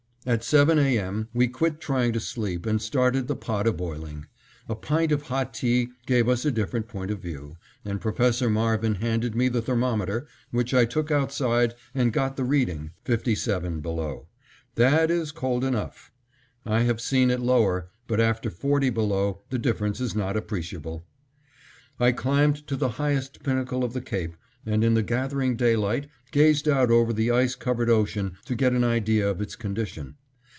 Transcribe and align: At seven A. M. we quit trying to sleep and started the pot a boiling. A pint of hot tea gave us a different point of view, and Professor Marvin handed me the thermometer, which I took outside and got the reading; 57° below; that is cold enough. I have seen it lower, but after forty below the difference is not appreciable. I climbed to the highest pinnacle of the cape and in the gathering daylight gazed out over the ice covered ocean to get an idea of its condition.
At 0.23 0.43
seven 0.43 0.77
A. 0.77 0.99
M. 0.99 1.29
we 1.33 1.47
quit 1.47 1.79
trying 1.81 2.13
to 2.13 2.19
sleep 2.19 2.67
and 2.67 2.79
started 2.79 3.27
the 3.27 3.35
pot 3.35 3.65
a 3.65 3.73
boiling. 3.73 4.27
A 4.69 4.75
pint 4.75 5.11
of 5.11 5.23
hot 5.23 5.51
tea 5.51 5.89
gave 6.05 6.29
us 6.29 6.45
a 6.45 6.51
different 6.51 6.87
point 6.87 7.09
of 7.09 7.17
view, 7.19 7.57
and 7.83 7.99
Professor 7.99 8.47
Marvin 8.47 8.93
handed 9.01 9.33
me 9.33 9.47
the 9.47 9.63
thermometer, 9.63 10.27
which 10.51 10.75
I 10.75 10.85
took 10.85 11.09
outside 11.09 11.73
and 11.95 12.13
got 12.13 12.37
the 12.37 12.43
reading; 12.43 12.91
57° 13.03 13.81
below; 13.81 14.27
that 14.75 15.09
is 15.09 15.31
cold 15.31 15.63
enough. 15.63 16.11
I 16.67 16.81
have 16.81 17.01
seen 17.01 17.31
it 17.31 17.39
lower, 17.39 17.89
but 18.05 18.19
after 18.19 18.51
forty 18.51 18.91
below 18.91 19.41
the 19.49 19.57
difference 19.57 19.99
is 19.99 20.15
not 20.15 20.37
appreciable. 20.37 21.03
I 21.99 22.11
climbed 22.11 22.67
to 22.67 22.75
the 22.77 22.89
highest 22.99 23.41
pinnacle 23.41 23.83
of 23.83 23.93
the 23.93 24.01
cape 24.01 24.35
and 24.63 24.83
in 24.83 24.93
the 24.93 25.01
gathering 25.01 25.55
daylight 25.55 26.07
gazed 26.29 26.67
out 26.69 26.91
over 26.91 27.11
the 27.13 27.31
ice 27.31 27.55
covered 27.55 27.89
ocean 27.89 28.37
to 28.45 28.53
get 28.53 28.73
an 28.73 28.83
idea 28.83 29.27
of 29.27 29.41
its 29.41 29.55
condition. 29.55 30.15